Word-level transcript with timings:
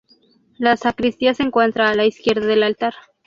La 0.57 0.77
sacristía 0.77 1.35
se 1.35 1.43
encuentra 1.43 1.87
a 1.89 1.93
la 1.93 2.05
izquierda 2.05 2.47
del 2.47 2.63
altar. 2.63 2.95